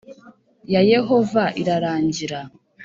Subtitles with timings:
[0.73, 2.39] Ya yehova irarangira